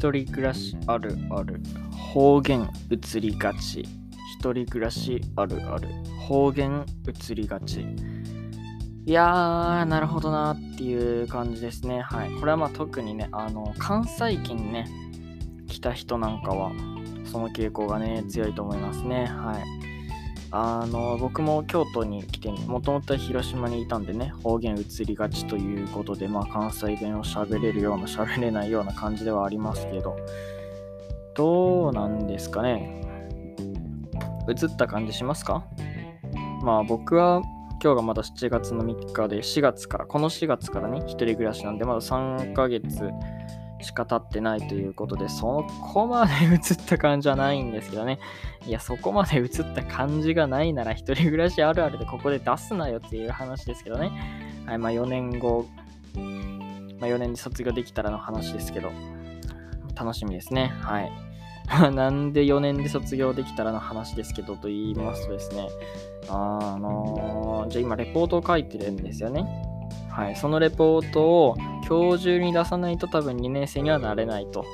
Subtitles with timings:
[0.00, 1.60] 一人暮らしあるある
[2.14, 3.86] 方言移りがち。
[4.38, 5.88] 一人暮らしあるある。
[6.26, 7.84] 方言移りがち。
[9.04, 12.00] いやーなるほどなっていう感じですね。
[12.00, 12.30] はい。
[12.30, 14.86] これはまあ特にねあの関西圏ね
[15.68, 16.72] 来た人なんかは
[17.30, 19.26] その傾向がね強いと思いますね。
[19.26, 19.89] はい。
[20.52, 30.16] あの僕も京都に来てもともと広島にいたんでね方言移りがちということで、まあ、関西弁を喋れるような喋れないような感じではありますけど
[31.36, 33.00] どうなんですかね。
[34.48, 35.64] 移った感じしますか？
[36.62, 37.42] まあ僕は
[37.82, 43.08] 今日がまだ7月の3日で4月からこの4月からね一人暮らしなんでまだ3ヶ月
[43.82, 48.18] しか経ってないということで、そこまで映った感じはないんですけどね。
[48.66, 54.10] いや、そこまで映った感じがないなら、一人暮らしあるあるでここで出すなよっていう話ですけどね。
[54.66, 55.66] はい、まあ4年後、
[57.00, 58.92] まあ、4年で卒業できたらの話ですけど、
[59.94, 60.72] 楽しみですね。
[60.80, 61.12] はい。
[61.94, 65.68] なんで4年で卒業できたらの話ですけどと言いますとですね、
[66.28, 69.46] あのー、じゃあ今レポートを書いてるんですよね。
[70.10, 71.56] はい、そのレポートを
[71.90, 74.64] 今日中に出さないと多分2年生にはなれないと。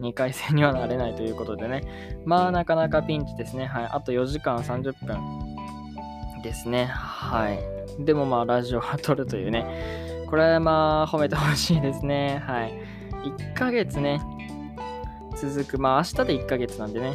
[0.00, 2.20] 2回生にはなれないということでね。
[2.24, 3.66] まあなかなかピンチですね。
[3.66, 3.84] はい。
[3.84, 6.86] あと4時間30分ですね。
[6.86, 8.04] はい。
[8.04, 9.64] でもまあラジオは撮るというね。
[10.28, 12.42] これはまあ褒めてほしいですね。
[12.44, 12.74] はい。
[13.38, 14.20] 1ヶ月ね、
[15.36, 15.78] 続く。
[15.78, 17.14] まあ明日で1ヶ月なんでね。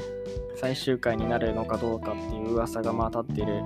[0.56, 3.64] 最終回になるのかどうかっていう噂がまあ立ってる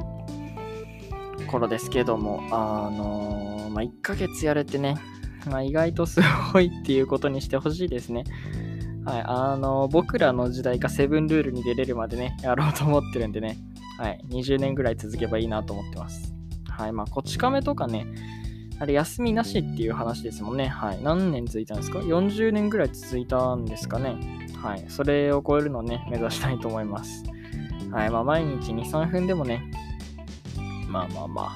[1.45, 4.95] 頃ですけども、あのー、まあ、1ヶ月やれてね、
[5.49, 6.21] まあ、意外とす
[6.53, 8.23] ごいっていうことにしてほしいですね。
[9.05, 13.57] はい、あの、僕らの時代がセブンルールに出れるまでね、やろうと思ってるんでね、
[13.99, 16.33] はい、20年ぐらい続けばいいなと思ってます。
[16.67, 18.07] はい、まあ、こち亀とかね、
[18.79, 20.67] あれ、休みなしっていう話ですもんね。
[20.67, 20.99] はい。
[21.01, 24.17] 何年続いたんですか ?40 年ぐらい続いたんですかね。
[24.61, 24.85] はい。
[24.89, 27.23] それを超えるのをね、目指したいと思います。
[27.91, 28.09] はい。
[28.09, 29.71] まあ、毎日2、3分でもね、
[30.89, 31.51] まあまあまあ。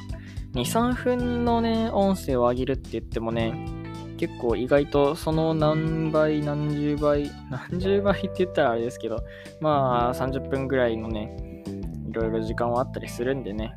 [0.53, 3.78] 2、3分のね、音声を上げるって言ってもね、
[4.19, 9.24] 結構意外とその何倍、何十倍、何十倍って言ったらあれですけど、
[9.62, 11.63] まあ30分ぐらいのね、
[12.09, 13.74] いろいろ時間はあったりするんでね、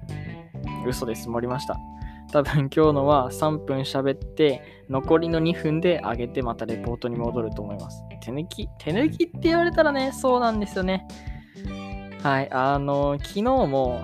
[0.85, 1.77] 嘘で積もりました。
[2.33, 8.03] 多分今日のは3分喋って、残りの2分で上げてまたレポートに戻ると思います。
[8.21, 11.07] 手抜き、手抜きって言われたらね、そうなんですよね。
[12.21, 14.01] はい、あの、昨日も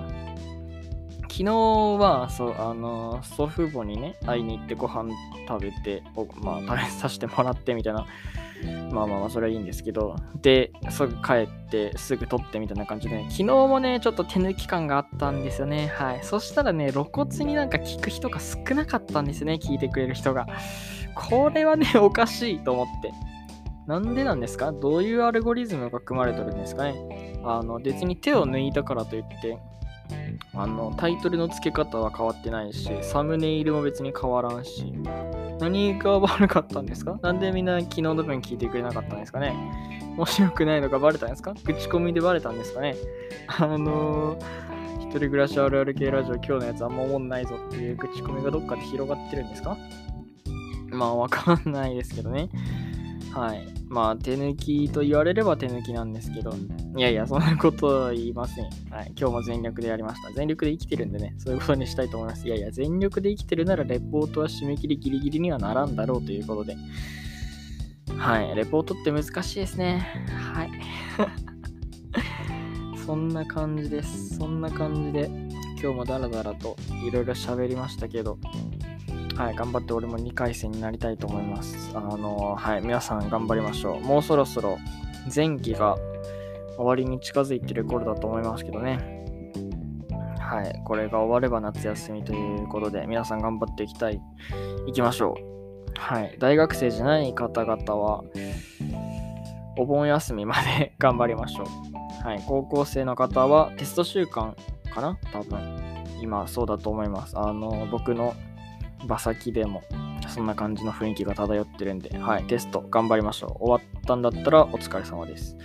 [1.39, 5.09] 昨日は、そう、あの、祖父母にね、会いに行ってご飯
[5.47, 6.03] 食べて、
[6.41, 8.05] まあ、食べさせてもらってみたいな。
[8.91, 15.87] まあまあまあ、それはいいんですけど、で、すぐ帰ってすぐ撮ってみたいな感じで、昨日もね、ちょっと手抜き感があったんですよね。
[15.87, 16.19] はい。
[16.23, 20.45] そしたらね、露骨になんか聞く人が少なかったんですね、聞いてくれる人が。
[21.15, 23.13] これはね、 おかしいと思って。
[23.87, 24.73] なんでなんですか？
[24.73, 27.39] どういうアルゴリズムが組まれてるんですかね？
[27.45, 29.57] あの、別に手を抜いたからといって、
[30.53, 34.93] あのタイトルの付け方は変わってないし、サムネイルも別に変わらんし、
[35.59, 37.19] 何が悪かったんですか？
[37.21, 39.55] なんでみんな昨日の分聞いてくれなかったんですかね？
[40.17, 41.53] 面白くないのがバレたんですか？
[41.53, 42.95] 口コミでバレたんですかね？
[43.47, 49.77] あのー、一人暮らしあるある系ラジオ今日のやつあんま思んないぞっていう口コミがどっかで広がってるんですか？
[50.89, 52.49] まあわかんないですけどね。
[53.33, 53.67] はい。
[53.87, 56.53] まあ、手抜きと言われれば手抜きなんですけど、
[56.97, 58.65] いやいや、そんなことは言いません。
[58.91, 59.13] はい。
[59.17, 60.31] 今日も全力でやりました。
[60.31, 62.47] 全力で生きてるんでね、そういうことにしたいと思います。
[62.47, 66.75] いやいや、全力で生きてるなら、レポートは締め切りギリギリにはならんだろうということで。
[68.17, 68.55] はい。
[68.55, 70.07] レポートって難しいですね。
[70.53, 70.71] はい。
[73.05, 74.37] そんな感じです。
[74.37, 75.29] そんな感じで、
[75.81, 76.75] 今日もダラダラと
[77.07, 78.37] いろいろ喋りましたけど、
[79.39, 81.91] はい、頑張って俺も2回戦になりたいと思います。
[81.95, 84.01] あのはい、皆さん頑張りましょう。
[84.01, 84.77] もうそろそろ
[85.33, 85.95] 前期が
[86.75, 89.23] 終わりに近づいてる頃だと思いますけどね。
[90.41, 94.19] はい、これが終われば夏休みということで、皆さん頑張っていきたい、
[94.87, 95.93] いきましょう。
[95.95, 98.25] はい、大学生じゃない方々は、
[99.77, 102.27] お盆休みまで 頑張りましょう。
[102.27, 104.57] はい、高校生の方はテスト週間
[104.93, 105.17] かな？
[105.31, 105.79] 多分。
[106.21, 107.39] 今そうだと思います。
[107.39, 108.33] あの、僕の
[109.05, 109.83] 馬先でも
[110.27, 113.63] そんな感じの雰囲気が漂ってるんで、はい、テスト頑張りましょう。
[113.63, 115.57] 終わったんだったらお疲れ様です。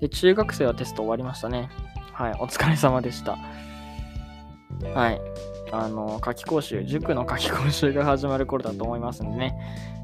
[0.00, 1.68] で、中学生はテスト終わりましたね。
[2.12, 3.38] はい、お疲れ様でした。
[4.94, 5.20] はい、
[5.72, 9.56] あの、夏期講習、塾の夏期講習が始まる頃だと思いますんでね、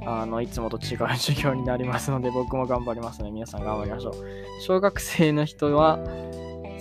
[0.07, 4.15] あの、いつもと違う授業になりますので、僕も頑張りますので、皆さん頑張りましょう。
[4.61, 5.99] 小学生の人は、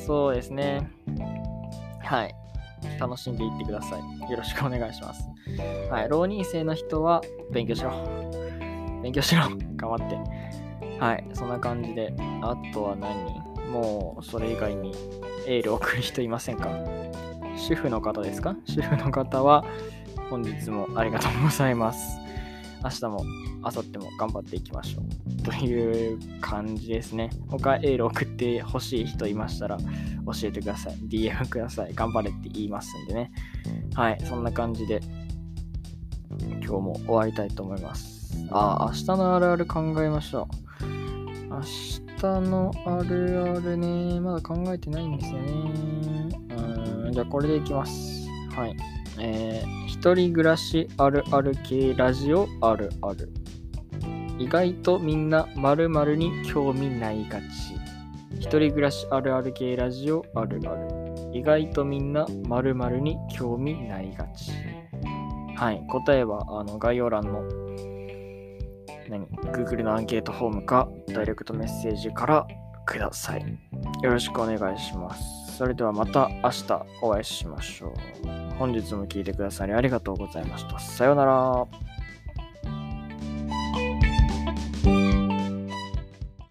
[0.05, 0.89] そうですね、
[2.01, 2.35] はい、
[3.00, 4.31] 楽しんでいってください。
[4.31, 5.27] よろしくお願いします。
[5.89, 7.21] はい、浪人生の人は
[7.51, 7.91] 勉強しろ。
[9.01, 9.44] 勉強しろ。
[9.75, 10.18] 頑張って。
[11.00, 13.41] はい、そんな感じで、あとは何
[13.71, 14.94] もうそれ以外に
[15.47, 16.69] エールを送る人いませんか？
[17.56, 18.56] 主婦の方ですか？
[18.65, 19.65] 主婦の方は
[20.29, 22.23] 本日もありがとうございます。
[22.83, 23.24] 明日も
[23.62, 25.44] 明後日も頑張っていきましょう。
[25.44, 27.30] という感じですね。
[27.47, 29.85] 他エール送ってほしい人いましたら教
[30.44, 30.95] えてください。
[31.07, 31.94] DM ください。
[31.94, 33.31] 頑張れって言いますんでね。
[33.95, 35.00] はい、そんな感じで
[36.39, 38.35] 今日も終わりたいと思います。
[38.51, 40.47] あ、明日のあるある考えましょ
[40.81, 40.83] う。
[41.50, 42.01] 明日
[42.50, 45.51] のあるあるね、まだ考えてないんですよね。
[47.06, 48.27] うん、じゃあこれでいきます。
[48.56, 48.75] はい。
[49.19, 53.31] えー、一人暮らしあるある系ラジオあるある。
[54.39, 57.45] 意外とみんな〇〇に興味ないがち。
[58.39, 60.88] 一人暮らしあるある系ラジオあるある。
[61.33, 64.51] 意外とみんな〇〇に興味ないがち。
[65.56, 65.86] はい。
[65.88, 67.44] 答えはあの概要欄の
[69.10, 72.48] 何 Google のアンケートフォームかダイレクトメッセージから
[72.86, 73.42] ください。
[74.01, 75.57] よろしくお願いします。
[75.57, 77.94] それではまた明日お会いしましょ
[78.30, 78.43] う。
[78.57, 80.79] 本日も聞いてくださりありがとうございました。
[80.79, 81.93] さようなら。